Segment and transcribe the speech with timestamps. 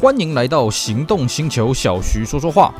[0.00, 2.72] 欢迎来到行动星球，小徐说说话。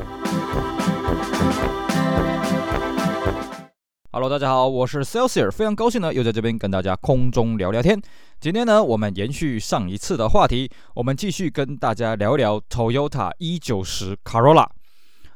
[4.09, 8.01] Hello，大家好，我是 Celsius，非常高兴呢，又在这边跟大家空中聊聊天。
[8.39, 14.67] 今天呢，我们延续上一次的话题，我们继续跟大家聊聊 Toyota E90 Corolla。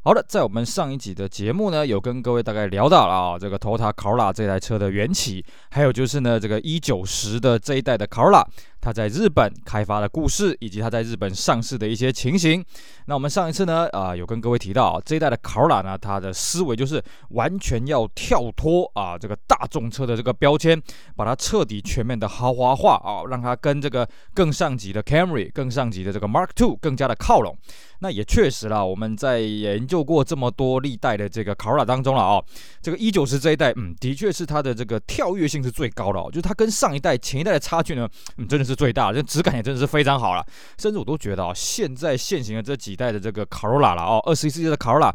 [0.06, 8.46] 好的，在我们上一集的节目呢，有跟各位大概聊到了啊，这个 Toyota Corolla 这台车的缘起，还有就是呢，这个 E90 的这一代的 Corolla。
[8.84, 12.62] 他在日本开发的故事，以及他在日本上市的一些情形。
[13.06, 20.82] 那我们上一次呢，啊、有跟各位提到啊，这一代的 Corolla 呢，它的思维就是完全要跳脱啊这个大众车的这个标签，
[21.16, 27.58] 把它彻底全面的豪华化啊，让它跟这个更上级的 Camry、更上级的这个 Mark II 更加的靠拢。
[28.00, 32.44] 那也确实啦，我们在研究过这么多历代的这个 Corolla 当中了啊，
[32.82, 38.73] 这个 E90 这一代，嗯，的确是它的这个跳跃性是最高的哦，就是它跟上一代、前一代的差距呢，嗯，真的是。
[38.76, 40.46] 最大的，这质感也真的是非常好了，
[40.78, 45.14] 甚至我都觉得啊、现在现行的这几代的这个卡罗拉了哦，二十一世纪的卡罗拉，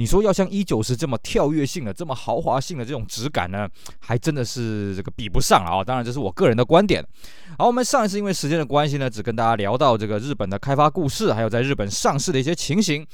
[0.00, 7.04] 你说要像 E90 这么跳跃性的、这么豪华性的这种质感呢，还真的是这个比不上啊、当然这是我个人的观点。
[7.58, 13.06] 好，我们上一次因为时间的关系呢，只跟大家聊到这个日本的开发故事，还有在日本上市的一些情形。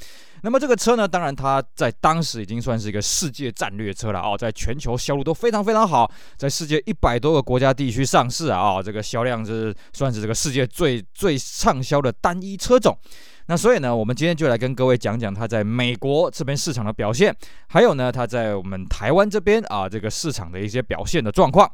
[0.43, 12.97] 那么这个车呢，当然它在当时已经算是一个世界战略车了哦，在全球销路都非常非常好，在世界一百多个国家地区上市啊，这个销量是算是这个世界最最畅销的单一车种。
[13.47, 17.35] 那所以呢，我们今天就来跟各位讲讲它在美国这边市场的表现，
[17.69, 21.71] 还有呢，它在我们台湾这边啊这个市场的一些表现的状况。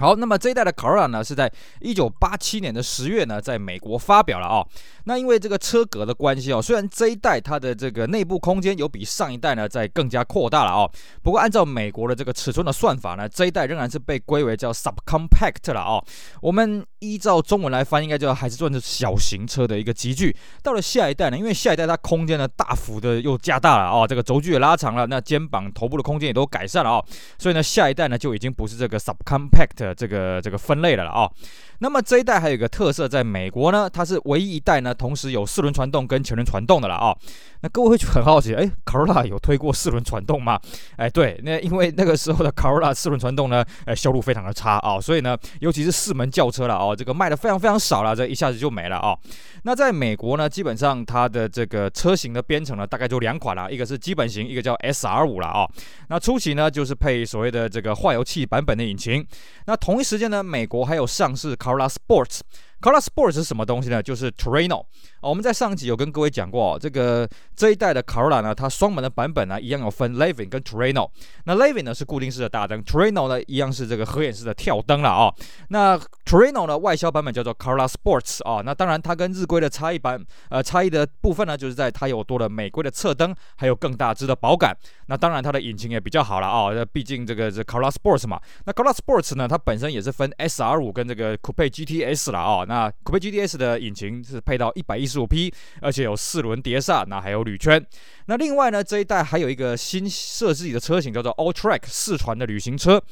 [0.00, 4.66] 好，那么这一代的 Corolla 呢，是在一九八七年的十月呢，在美国发表了啊、
[5.04, 10.90] 那因为这个车格的关系哦，虽然这一代它的这个内部空间有比上一代呢再更加扩大了哦，
[11.22, 16.02] 不过按照美国的这个尺寸的算法呢，这一代仍然是被归为叫 subcompact 了哦。
[16.40, 20.34] 我们依照中文来翻，应该就还是算是小型车的一个级距。
[20.62, 27.04] 到了下一代呢，因为下一代它空间呢大幅的又加大了哦，这个轴距也拉长了，那肩膀、头部的空间也都改善了哦，
[27.38, 29.89] 所以呢，下一代呢就已经不是这个 subcompact。
[29.94, 31.30] 这个这个分类的了啊、
[31.78, 37.16] 那么这一代还有一个特色，在美国呢，它是唯一一代呢，同时有四轮传动跟前轮传动的了啊、
[37.62, 40.60] 那各位会很好奇，哎，Corolla 有推过四轮传动吗？
[40.96, 49.16] 哎，对，那因为那个时候的 Corolla 四轮传动呢，哎，销路非常的差啊、所以呢，尤其是四门轿车了哦，这个卖的非常非常少了，这一下子就没了啊、
[49.62, 55.66] 那在美国呢，基本上它的这个车型的编程呢，大概就两款了，一个是基本型，一个叫 SR5 了啊、
[56.08, 59.26] 那初期呢，就是配所谓的这个化油器版本的引擎。
[59.66, 62.40] 那同一时间呢，美国还有上市 Corolla Sports。
[62.80, 64.02] Corolla Sports 是什么东西呢？
[64.02, 64.84] 就是 Terreno。
[65.20, 71.10] 我们在上集有跟各位讲过，哦，这个这一代的 c o r l a 呢，它双门的版本呢，一样有分 Levin 跟 Terreno。
[71.44, 75.34] 那 Levin 呢是固定式的大灯，Terreno 呢一样是这个合眼式的跳灯了啊、哦。
[75.68, 84.74] 那 Terreno 呢外销版本叫做 c o r l a Sports 啊、那当然它跟日规的差异版呃差异的部分呢，就是在它有多了美规的侧灯，还有更大只的保杆。
[85.06, 88.40] 那当然它的引擎也比较好了啊、毕竟这个是 c o r l a Sports 嘛。
[88.64, 92.64] 那 c o r l a Sports 呢，它本身也是分 SR5 跟这个 Coupe GTS 了啊、哦。
[92.66, 97.84] 那 Coupe GTS 的引擎是配到一百一十五 P，，而且有四轮碟刹，那还有铝圈。
[98.26, 103.02] 那另外呢，这一代还有一个新设计的车型叫做 Alltrack 四传的旅行车。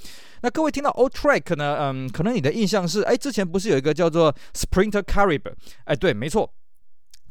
[0.42, 5.52] 那各位听到 Alltrack 呢，嗯，可能你的印象是，哎，之前不是有一个叫做 Sprinter Caribe？
[5.84, 6.48] 哎，对，没错。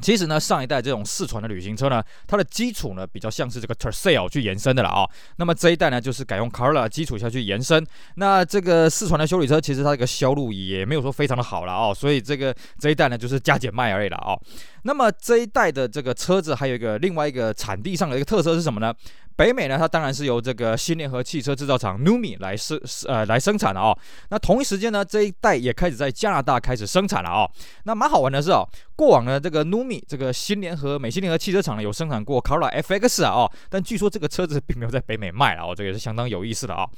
[0.02, 7.86] 其实呢，上一代这种四传的旅行车呢，它的基础呢比较像是这个 Tercel 去延伸的了啊、那么这一代呢，就是改用 Carolla 基础下去延伸。
[8.16, 11.94] 那这个四传的修理车，其实它这个销路也没有说非常的好了啊、哦。
[11.94, 14.42] 所以这个这一代呢，就是加减卖而已了啊、哦。
[14.84, 18.94] 那么这一代的这个车子还有一个另外一个产地上的一个特色是什么呢？
[19.38, 22.78] 北美呢，它当然是由这个新联合汽车制造厂 NUMI 来生
[23.08, 23.96] 呃来生产的哦。
[24.30, 27.50] 那同一时间呢，这一代也开始在加拿大开始生产了哦。
[27.84, 36.90] 那蛮好玩的是哦，过往呢这个 NUMI 这个新联合美新联合汽车厂呢有生产过 c a r l a FX 啊哦，但据说这个车子并没有在北美卖了哦，这个也是相当有意思的啊、哦。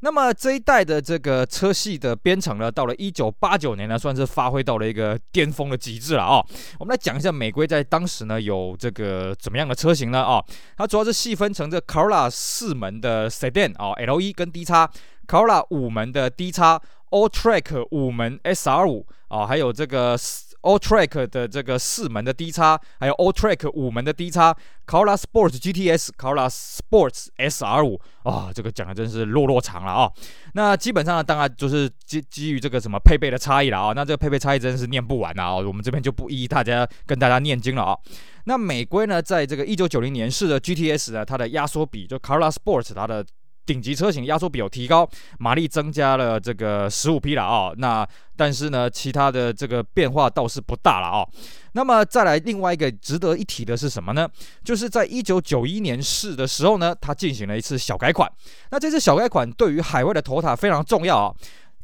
[0.00, 6.46] 那么这一代的这个车系的编程呢，到了一九八九年呢，算是发挥到了一个巅峰的极致了啊、哦。
[6.78, 10.44] 我们来讲一下美规在当时呢有这个怎么样的车型呢啊、哦？
[10.76, 14.90] 它主要是细分成这 Corolla 四门的 Sedan 啊、，L 一跟 D 叉
[15.26, 20.16] ，Corolla 五门的 D 叉，Alltrack 五门 SR 五啊，还有这个。
[20.64, 24.56] Alltrack 的这个四门的 D 叉，还有 Alltrack 五门的 D 叉
[24.86, 30.10] ，Corolla Sports GTS，Corolla Sports SR 五啊，这个讲的真是落落长了啊。
[30.54, 33.92] 那基本上呢，当然就是基基于这个什么配备的差异了啊。
[33.94, 35.54] 那这个配备差异真是念不完啊。
[35.54, 37.98] 我们这边就不一一大家跟大家念经了啊。
[38.46, 43.24] 那美规呢，在这个一九九零年式的 GTS 呢，它的压缩比就 Corolla Sports 它的。
[43.66, 45.08] 顶级车型压缩比有提高，
[45.38, 47.72] 马力增加了这个十五匹了啊。
[47.76, 48.06] 那
[48.36, 51.26] 但是呢，其他的这个变化倒是不大了啊。
[51.72, 54.28] 那么再来另外一个值得一提的是什么呢？
[54.62, 58.30] 就是在一九九一年四的时候呢，它进行了一次小改款。
[58.70, 61.34] 那这次小改款对于海外的头塔非常重要啊。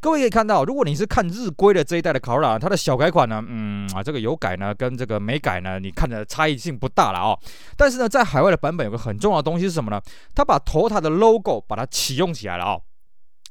[0.01, 7.39] 各位可以看到，如果你是看日规的这一代的卡罗拉它的小改款呢，嗯啊，这个有改呢，跟这个没改呢，你看的差异性不大了哦。
[7.77, 10.01] 但是呢，在海外的版本有个很重要的东西是什么呢？
[10.35, 12.81] 它把头塔的 logo 把它启用起来了哦。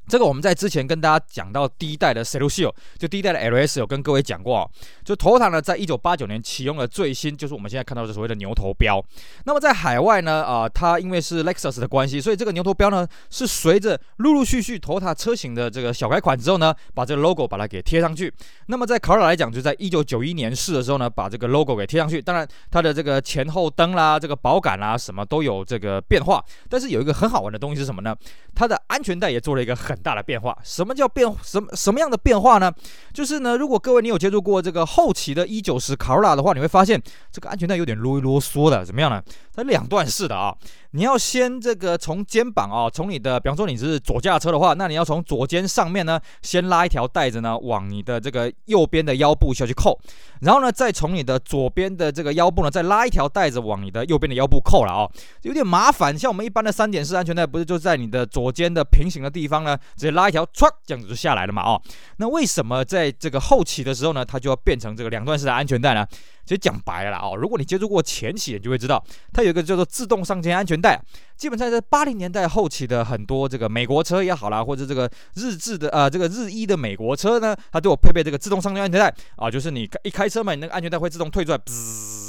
[0.09, 4.69] 这个我们在之前跟大家讲到第一代的 Celsior，就第一代的 LS 有跟各位讲过哦，
[5.05, 8.99] 就 Toyota 呢，在一九八九年启用了最新，就是我们现在看到的所谓的牛头标。
[9.45, 18.33] 那么在海外呢，啊、它因为是 Lexus 的关系，所以这个牛头标呢是随着陆陆续续 Toyota 车型的这个小改款之后呢，把这个 logo 把它给贴上去。
[18.65, 22.19] 那么在 Corolla 来讲，就在一九九一年试的时候呢，把这个 logo 给贴上去。
[22.19, 26.43] 当然，它的这个前后灯啦，这个保杆啦，什么都有这个变化。
[26.67, 28.15] 但是有一个很好玩的东西是什么呢？
[28.55, 30.57] 它的安全带也做了一个很大的变化。
[30.63, 31.27] 什么叫变？
[31.43, 32.71] 什么什么样的变化呢？
[33.13, 37.01] 就是呢，如果各位你有接触过这个后期的一九十卡罗拉的话，你会发现
[37.31, 39.21] 这个安全带有点啰啰嗦的，怎么样呢？
[39.53, 40.55] 它两段式的啊。
[40.91, 49.99] 你要先这个从肩膀啊，从你的，比方说你是左驾车的话，那你要从左肩上面呢，先拉一条带子呢，往你的这个右边的腰部下去扣，
[50.41, 55.07] 然后呢，再从你的左边的这个腰部呢，再拉一条带子往你的右边的腰部扣了啊，
[55.43, 56.17] 有点麻烦。
[56.17, 61.79] 像我们一般的三点式安全带，不是就在你的左肩的平行的地方呢，直接拉一条，唰，这样子就下来了嘛啊？
[62.17, 66.03] 那为什么在这个后期的时候呢，它就要变成这个两段式的安全带呢？
[66.49, 70.99] 其实讲白了哦，如果你接触过前期，你就会知道，它有一个叫做自动上肩安全带。
[71.37, 82.28] 基本上在八零年代后期的很多这个美国车也好啦，或者这个日制的啊这个日一的美国车呢，它都有配备这个自动上肩安全带啊，就是你一开车嘛，你，那个安全带会自动退出来，滋，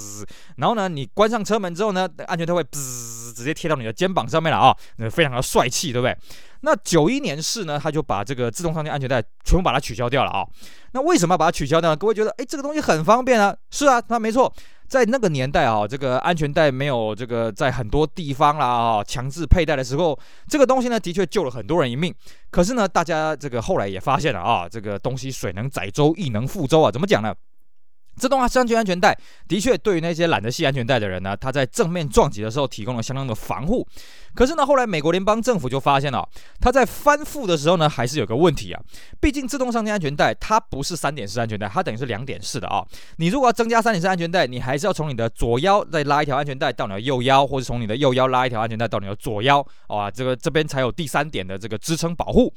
[0.56, 6.16] 然后呢，你关上车门之后呢，安全带会滋，直接贴到你的肩膀上面了啊，那非常的帅气，对不对？
[6.62, 10.44] 那九一年式呢，他就把这个自动上肩安全带全部把它取消掉了啊。
[10.92, 11.96] 那为什么要把它取消掉呢？
[11.96, 13.56] 各位觉得，哎，这个东西很方便啊。
[13.70, 14.52] 是啊，那没错，
[14.86, 20.18] 在那个年代啊，这个安全带没有这个在很多地方啦啊强制佩戴的时候，
[20.48, 22.14] 这个东西呢的确救了很多人一命。
[22.50, 26.90] 可是呢，大家这个后来也发现了啊，这个东西水能载舟，亦能覆舟啊。
[26.90, 27.34] 怎么讲呢？
[28.16, 29.16] 自动上肩安全带
[29.48, 33.86] 的确对于那些懒得系安全带的人呢，它在正面撞击的时候提供了相当的防护。
[34.34, 36.28] 可是呢，后来美国联邦政府就发现了，
[36.60, 38.80] 它在翻覆的时候呢，还是有个问题啊。
[39.20, 42.84] 毕竟自动上肩安全带它不是三点式安全带，它等于是两点式的啊。
[43.16, 52.52] 你如果要增加三点式安全带，你还是要从你的左腰再拉一条安全带到你的右腰，或者从你的右腰拉一条安全带到你的左腰啊，这个这边才有第三点的这个支撑保护。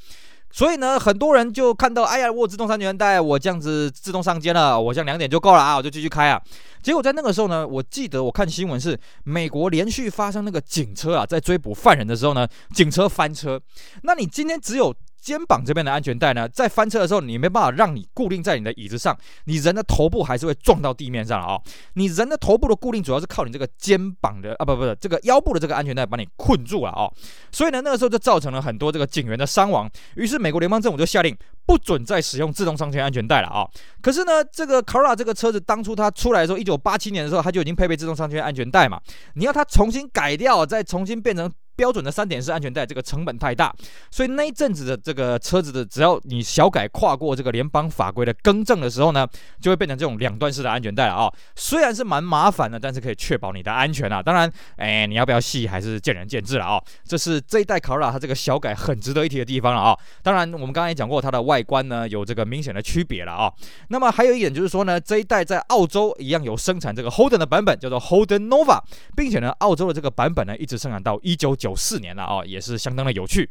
[0.54, 6.40] 所以呢，很多人就看到，哎呀，我自动三全带，我这样子自动上街了，我这样两点就够了啊，我就继续开啊。
[6.84, 13.60] 结果在那个时候呢，我记得我看新闻是美国连续发生那个警车啊，在追捕犯人的时候呢，警车翻车。
[14.04, 14.96] 那你今天只有。
[15.24, 21.58] 肩膀这边的安全带呢，在翻车的时候，你没办法让你固定在你的椅子上，你人的头部还是会撞到地面上啊、
[21.94, 27.10] 你人的头部的固定主要是靠你这个肩膀的啊，不不，这个腰部的这个安全带把你困住了啊、
[27.54, 29.90] 所以呢，那个时候就造成了很多这个警员的伤亡。
[30.16, 31.34] 于是美国联邦政府就下令
[31.66, 33.68] 不准再使用自动上肩安全带了啊、
[34.02, 39.00] 可是呢，这个 Cora 这个车子当初它出来的时候，一九八七年的时候，它就已经配备自动上肩安全带嘛。
[39.36, 41.52] 你要它重新改掉，再重新变成。
[41.76, 43.74] 标准的三点式安全带，这个成本太大，
[44.12, 49.28] 所以那一阵子的这个车子的，只要你小改跨过这个联邦法规的更正的时候呢，
[49.60, 54.22] 就会变成这种两段式的安全带了啊、虽然是蛮麻烦的，但是可以确保你的安全啊。
[54.22, 63.54] 当然，哎，你要不要系还是见仁见智了啊、这是这一代卡罗拉它这个小改很值得一提的地方了啊、当然，我们刚才也讲过它的外外观呢有这个明显的区别了啊、
[63.90, 68.82] 那么还有一点就是说呢，这一代在澳洲一样有生产这个 Holden 的版本，叫做 Holden Nova，
[69.16, 73.48] 并且呢，澳洲的这个版本呢一直生产到一九九四年了啊、也是相当的有趣。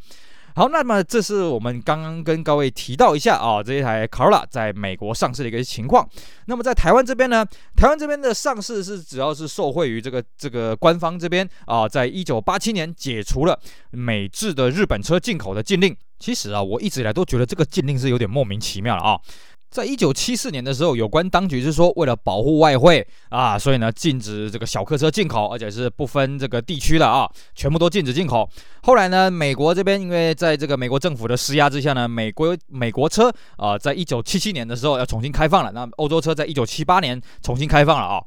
[0.54, 6.06] 好，那么这是我们刚刚跟各位提到一下啊、这一台 Corolla 在美国上市的一个情况。
[6.47, 7.44] 那么在台湾这边呢，
[7.75, 13.59] 台湾这边的上市是主要是受惠于这个这个官方这边啊，在一九八七年解除了
[13.90, 15.97] 美制的日本车进口的禁令。
[16.18, 19.18] 其实啊，我一直以来都觉得这个禁令是有点莫名其妙了啊。
[19.73, 28.47] 在一九七四年的时候，有关当局是说，为了保护外汇啊，所以呢，禁止这个小客车进口，而且是不分这个地区的啊，全部都禁止进口。
[28.83, 35.73] 后来呢，美国这边因为在这个美国政府的施压之下呢，美国美国车啊，在一九七七年的时候要重新开放了。
[35.73, 38.23] 那欧洲车在一九七八年重新开放了啊。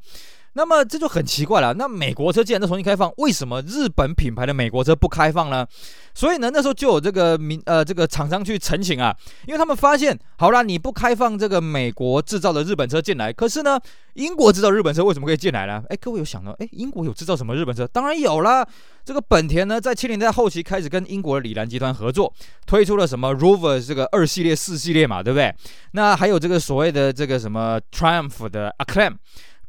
[0.58, 1.74] 那么这就很奇怪了。
[1.74, 5.68] 那美国车既然都重新开放，为什么日本品牌的美国车不开放呢？
[6.14, 9.14] 所以呢，那时候就有这个民呃这个厂商去陈情啊，
[9.48, 13.78] 因为他们发现，好啦，你不开放这个美国制造的日本车进来，可是呢，
[14.14, 15.84] 英国制造日本车为什么可以进来呢？
[15.90, 17.86] 哎，各位有想到，哎，英国有制造什么日本车？
[17.88, 18.66] 当然有啦。
[19.04, 22.34] 这个本田呢，在七零年代后期开始跟英国的礼兰集团合作，
[22.66, 25.54] 推出了什么 Rover 这个二系列、四系列嘛，对不对？
[25.92, 29.16] 那还有这个所谓的这个什么 Triumph 的 ACCLAM。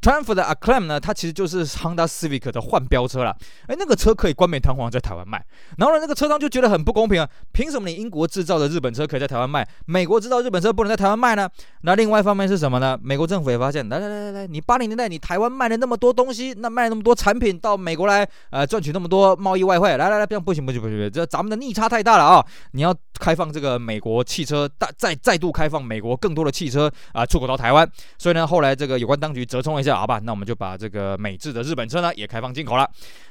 [0.00, 3.36] Triumph 的 Acclaim 呢，它其实就是 Honda Civic 的换标车了。
[3.66, 5.44] 哎，那个车可以冠冕堂皇在台湾卖，
[5.78, 7.28] 然后呢，那个车商就觉得很不公平啊！
[7.52, 11.48] 凭什么你英国制造的日本车可以在台湾卖，美国制造日本车不能在台湾卖呢？
[11.82, 12.98] 那另外一方面是什么呢？
[13.02, 22.46] 美国政府也发现，来来来来来，你八零年代你台湾卖了那么多东西，那卖了那么多产品到美国来，呃，赚取那么多贸易外汇，来来来，不行不行不行不行，这咱们的逆差太大了啊！
[22.72, 27.88] 你要开放这个美国汽车，大再再度开放美国更多的汽车啊、出口到台湾。
[28.18, 29.96] 所以呢，后来这个有关当局折冲了一下。
[29.96, 32.86] 好吧，那我们就把这个美制的日本车呢也开放进口了。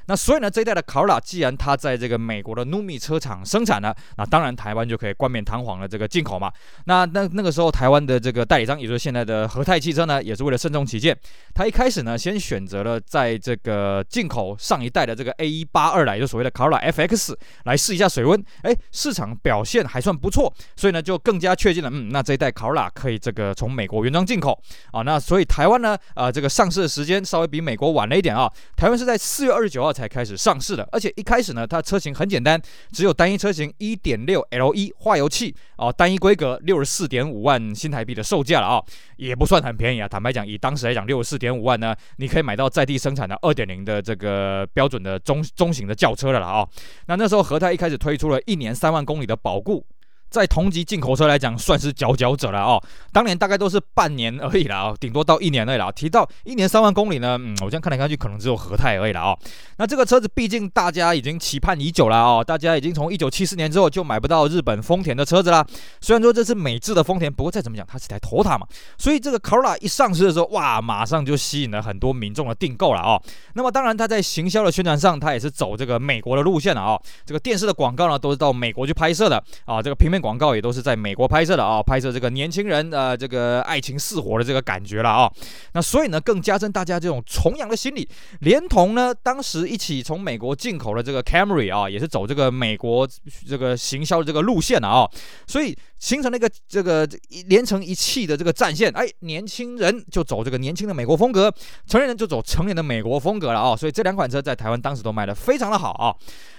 [0.08, 6.52] 那所以呢，这一代的卡罗拉既然它在这个美国的 Numi 车厂生产了，那当然台湾就可以冠冕堂皇的这个进口嘛。
[6.86, 11.18] 那那那个时候台湾的这个代理商，也就是现在的和泰汽车呢，也是为了慎重起见，
[11.54, 18.44] 他一开始呢先选择了在这个进口上一代的这个 A182 来，就所谓的卡罗拉 FX 来试一下水温。
[18.62, 25.02] 哎，市场表现还算不错，所以呢就更加确定了，嗯，那这一代卡罗拉可以这个从美国原装进口啊。
[25.02, 28.48] 那所以台湾呢，呃，这个上市的时间稍微比美国晚了一点啊。
[28.78, 29.96] 台湾是在四月二十九号。
[29.96, 38.84] 才开始上市的，而且一开始呢，它车型很简单，只有单一车型一点六 L 一化油器哦，单一规格六十四点五万新台币的售价了啊、
[39.16, 40.06] 也不算很便宜啊。
[40.06, 46.68] 坦白讲，以当时来讲，六十四点五万呢，你可以买到在地生产的二点零的这个标准的中中型的轿车了了啊、
[47.08, 49.95] 那那时候和泰一开始推出了一年三万公里的保固。
[50.30, 52.82] 在同级进口车来讲，算是佼佼者了哦。
[53.14, 55.90] 当年大概都是半年而已了哦，顶多到一年而已了。
[55.92, 59.38] 提到一年三万公里呢，嗯，我这样看来看去，可能只有和泰而已了哦。
[59.78, 65.66] 那这个车子毕竟大家已经期盼已久了哦，大家已经从一九七四年之后就买不到日本丰田的车子啦。
[66.02, 68.68] 虽然说这是美制的丰田，不过再怎么讲，它是台 total 嘛，
[68.98, 73.22] 所以这个 Corolla 一上市的时候，哇，马上就吸引了很多民众的订购了哦。
[73.54, 77.02] 那么当然，它在行销的宣传上，它也是走这个美国的路线了哦。
[77.26, 80.15] 这个电视的广告呢，都是到美国去拍摄的啊，这个平面。
[80.22, 85.32] 广告也都是在美国拍摄的啊，拍摄这个年轻人呃，这个爱情似火的这个感觉了啊。
[85.74, 88.08] 那所以呢，更加深大家这种崇洋的心理。
[88.40, 93.08] 连同呢，当时一起从美国进口的这个 Camry 啊，也是走这个美国
[93.48, 95.10] 这个行销的这个路线的啊。
[95.48, 97.08] 所以形成了一个这个
[97.48, 98.92] 连成一气的这个战线。
[98.92, 101.54] 哎，年轻人就走这个年轻的美国风格，
[101.88, 103.76] 成年人就走成年的美国风格了啊。
[103.76, 106.16] 所以这两款车在台湾当时都卖得非常的好啊。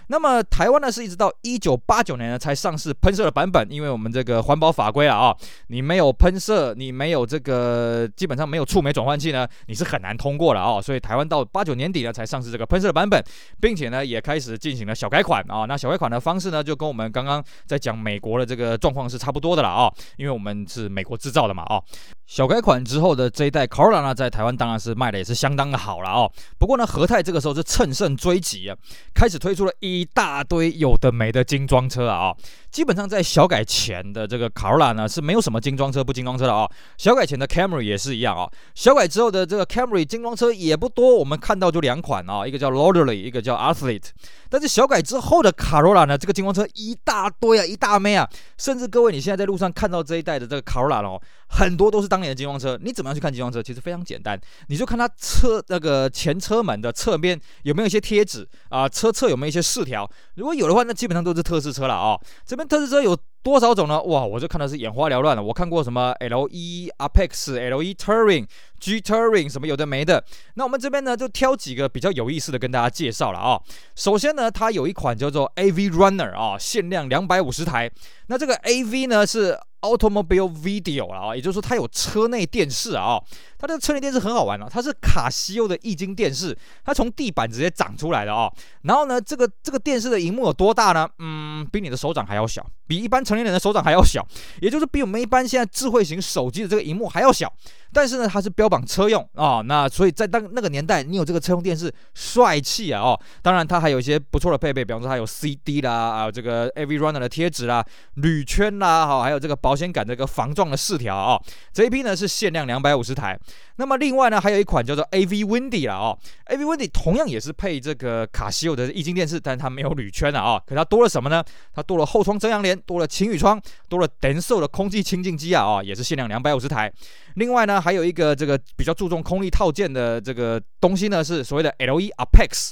[0.09, 10.81] 那么台湾呢，是一直到一九八九年呢才上市喷射的版本，因为我们这个环保法规啊啊，你没有喷射，你没有这个基本上没有触媒转换器呢，你是很难通过的啊。
[10.81, 13.21] 所以台湾到八九年底呢才上市这个喷射的版本，
[13.61, 15.65] 并且呢也开始进行了小改款啊。
[15.65, 21.83] 那小改款的方式呢，就跟我们刚刚在讲美国的这个状况是差差不多的了啊，因为我们是美国制造的嘛啊。
[22.27, 26.31] 小改款之后的这一代 Corolla 呢，在台湾当然是卖的也是相当的好了啊。
[26.59, 28.77] 不过呢，和泰这个时候是乘胜追击啊，
[29.13, 32.33] 开始推出了一大堆有的没的精装车啊。
[32.77, 36.71] 基本上在小改前的这个卡罗拉呢，是没有什么精装车不精装车的啊。
[36.99, 38.47] 小改前的 Camry 也是一样啊。
[38.75, 44.09] 小改之后的这个 Camry 精装车也不多，我们看到就两款啊，一个叫 l o r d e r l y 一个叫 Athlete。
[44.51, 48.29] 但是小改之后的卡罗拉呢，这个精装车一大堆啊，一大枚啊，
[48.59, 51.19] 甚至各位你现在在路上看到这一代的这个卡罗拉哦，
[51.49, 52.79] 很多都是当年的精装车。
[52.83, 53.63] 你怎么样去看精装车？
[53.63, 60.07] 其实非常简单，你就看它车那个前车门的侧面有没有一些贴纸啊，车侧有没有一些饰条。
[60.35, 62.21] 如果有的话，那基本上都是特仕车了啊。
[62.45, 63.17] 这边特斯车有。
[63.47, 64.03] 多少种呢？
[64.03, 65.41] 哇，我就看的是眼花缭乱了。
[65.41, 68.45] 我看过什么 LE Apex、LE Touring、
[68.81, 70.25] G Touring，什么有的没的。
[70.55, 73.57] 那我们这边呢，就挑几个比较有意思的跟大家介绍了啊。
[73.95, 77.89] 首先呢，它有一款叫做 AV Runner 啊，限量两百五十台。
[78.27, 83.23] 那这个 AV 呢是 Automobile Video 啊，也就是说它有车内电视啊。
[83.67, 88.49] 它这个车内电视很好玩啊，它是卡西欧的液晶电视，它从地板直接长出来的啊。
[88.83, 91.09] 然后呢，这个这个电视的荧幕有多大呢？
[91.19, 94.25] 嗯，比你的手掌还要小，比一般成年人的手掌还要小，
[94.61, 97.53] 也就是比我们一般现在智慧型手机的这个荧幕还要小。
[97.93, 103.19] 但是呢，它是标榜车用啊、哦，那所以在当那个年代，你有这个车用电视，帅气啊哦。
[103.41, 107.83] 当然，它还有一些不错的配备，比方说它有 CD 啦，啊，这个 AV Runner 的贴纸啦，
[108.15, 111.41] 铝圈啦，哈，还有这个保险杆这个防撞的饰条啊。
[111.73, 113.39] 这一批呢是限量两百五十台。
[113.77, 120.63] 那么另外呢还有一款叫做 AV Windy 了哦，AV Windy 同样也是配这个卡西欧的液晶电视，但是它没有铝圈了啊。
[120.67, 121.45] 可它多了什么呢？
[121.75, 126.93] 它多了后窗遮阳帘，多了晴雨窗，多了 Denso 的空气清净机啊啊，也是限量两百五十台。
[127.35, 132.71] 另外呢还有一个这个比较注重空力套件的这个东西呢，是所谓的 LE Apex。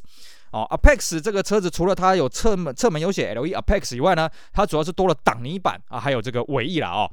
[0.53, 7.11] 哦，Apex 这个车子除了它有侧门侧门有写 LE Apex 以外呢，它主要是多了挡泥板啊，还有这个尾翼了哦。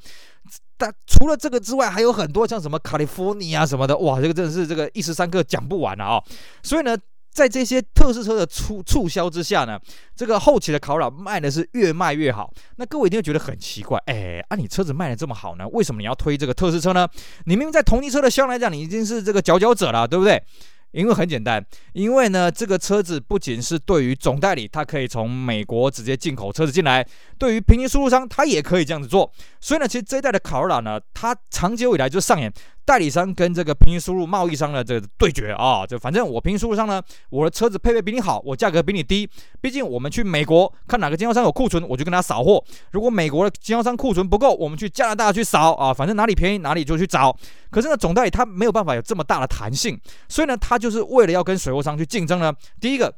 [0.81, 6.23] 但除了这个之外，还有很多像什么 California 啊什么的，哇，这个真的是这个一时三刻讲不完了啊、
[6.63, 6.97] 所以呢，
[7.31, 9.79] 在这些特仕车的促促销之下呢，
[10.15, 12.51] 这个后期的考拉卖的是越卖越好。
[12.77, 17.07] 那各位一定会觉得很奇怪，哎，啊，你车子卖的这么好呢，为什么你要推这个特仕车呢？
[17.45, 20.41] 你明明在同级车的销量来讲，你已经是这个佼佼者了，对不对？
[20.91, 27.01] 因为很简单，因为呢，这个车子不仅是对于总代理，他可以从美国直接进口车子进来；
[27.37, 29.31] 对于平行输入商，他也可以这样子做。
[29.59, 32.51] 所以呢，其实这一代的卡罗拉呢，它长久以来就上演。
[32.85, 39.29] 代理商跟这个平行输入贸易商的这个对决啊，就反正我平行输入商呢，我的车子配备比你好，我价格比你低。
[39.61, 42.63] 毕竟我们去美国看哪个经销商有库存，我就跟他扫货。
[42.91, 47.35] 如果美国的经销商库存不够，我们去加拿大去扫啊，反正哪里便宜哪里就去找。
[47.69, 52.53] 可是呢，总代理他没有办法有这么大的弹性，所以呢，他就是为了要跟水货商去竞争呢。
[52.79, 53.13] 第一个。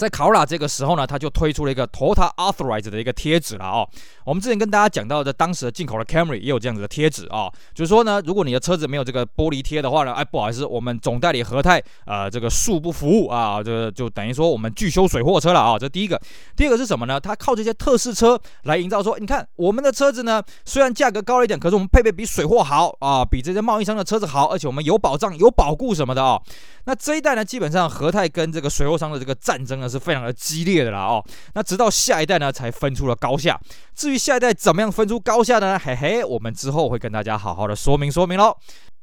[0.00, 3.86] 在卡罗拉这个时候呢，他就推出了一个 Total Authorized 的一个贴纸了哦。
[4.24, 15.78] 我们之前跟大家讲到的，当时的进口的 Camry 也有这样子的贴纸啊，就是说呢，如果你的车子没有这个玻璃贴的话呢，哎，不好意思，我们总代理和泰呃这个恕不服务啊，这就等于说我们拒收水货车了啊。
[15.78, 16.18] 这第一个，
[16.56, 17.20] 第二个是什么呢？
[17.20, 26.40] 他靠这些特试车来营造说，你看我们的车子呢，虽然价格高了一点，可是我们配备比水货好啊，比这些贸易商的车子好，而且我们有保障、有保固什么的啊。
[26.84, 29.89] 那这一代呢，基本上和泰跟这个水货商的这个战争呢。
[29.90, 33.60] 是非常的激烈的啦哦，那直到下一代呢才分出了高下。
[33.94, 35.78] 至于下一代怎么样分出高下的呢？
[35.78, 38.56] 嘿嘿，我们之后会跟大家好好的说明说明喽。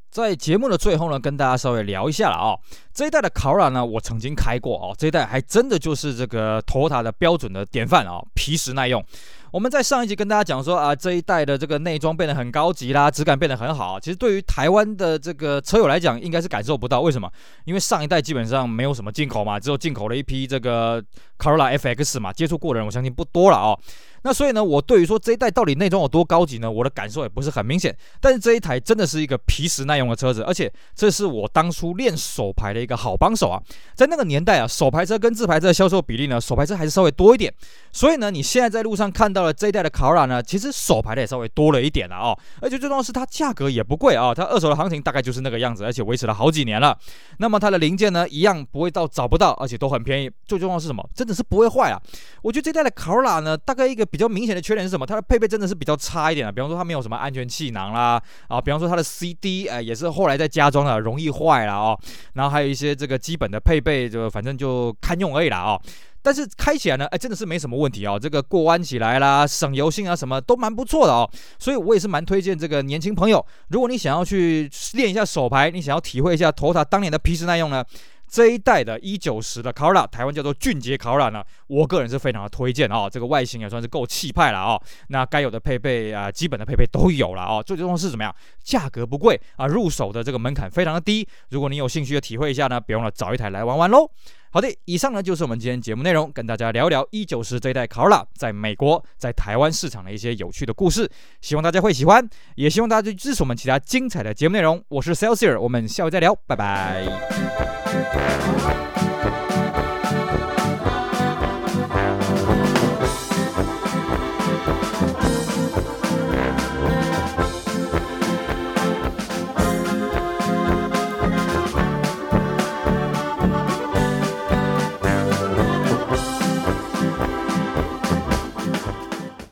[0.10, 2.60] 在节目的最后呢，跟大家稍微聊一下了啊、哦。
[2.94, 9.04] 这一代的考拉呢，我曾经开过哦，这一代还真的就是这个托塔的标准的典范啊、哦，皮实耐用。
[9.52, 14.00] 我们在上一集跟大家讲说啊，这一代的这个内装变得很高级啦，质感变得很好。
[14.00, 17.02] 其实对于台湾的这个车友来讲，应该是感受不到。
[17.02, 17.32] 为什么？
[17.66, 21.02] 因为上一代基本上没有什么进口嘛，只有进口了一批这个
[21.38, 23.80] 卡罗拉 FX 嘛，接触过的人我相信不多了哦。
[24.28, 26.70] 那所以呢，我对于说这一代到底内装有多高级呢？
[26.70, 27.96] 我的感受也不是很明显。
[28.20, 33.58] 但是这一台真的是一个皮实耐用的车子，而且这是我当初练手排的一个好帮手啊。
[33.96, 37.54] 在那个年代啊，手牌车跟自牌车的销售比例呢，手牌车还是稍微多一点。
[37.94, 42.38] 所以呢，你现在在路上看到了这一代的卡罗拉呢，其实手牌的也稍微多了一点了哦。
[42.62, 46.98] 而且最重要是它价格也不贵啊，它二手的行情大概就是那个样子，而且维持了好几年了。
[47.38, 50.30] 那么它的零件呢，一样不会到找不到，而且都很便宜。
[50.46, 51.02] 最重要是什么？
[51.16, 52.02] 真的是不会坏啊。
[52.42, 55.06] 我觉得这代的卡罗拉呢，大概一个比比较明显的缺点是什么？
[55.06, 61.96] 它的配备真的是比较差一点啊，比方说它没有什么安全气囊啦，啊，比方说它的 CD 哎也是后来再加装的，容易坏了哦。
[62.34, 65.80] 然后还有一些这个基本的配备就反正就堪用而已啦哦。
[66.24, 68.18] 但是开起来呢，哎真的是没什么问题哦。
[68.20, 71.30] 这个过弯起来啦，省油性啊什么都蛮不错的哦。
[71.60, 77.86] 所以我也是蛮推荐这个年轻朋友，如果你想要去练一下手牌，你想要体会一下 Toyota 当年的皮实耐用呢。
[78.30, 88.36] 这一代的一九十的卡罗拉，台湾叫做俊杰卡罗拉呢，我个人是非常的推荐啊、这个外形也算是够气派了啊、那该有的配备啊，基本的配备都有了啊、最重要是怎么样？
[88.64, 94.10] 价格不贵啊，入手的这个门槛非常的低，如果你有兴趣的体会一下呢，别忘了找一台来玩玩喽。
[94.58, 101.08] 好的，以上呢就是我们今天节目内容，跟大家聊聊一九十这一代考拉在美国、在台湾市场的一些有趣的故事，
[101.42, 104.84] 希望大家会喜欢，也希望大家去支持我们其他精彩的节目内容。
[104.88, 107.06] 我是 Celsior，我们下回再聊，拜拜。